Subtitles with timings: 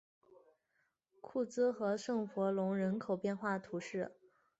[1.21, 4.11] 库兹和圣弗龙人口变化图示